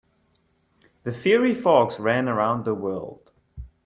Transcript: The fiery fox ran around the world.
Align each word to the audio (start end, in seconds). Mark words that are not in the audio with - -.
The 1.03 1.13
fiery 1.13 1.53
fox 1.53 1.99
ran 1.99 2.27
around 2.27 2.65
the 2.65 2.73
world. 2.73 3.29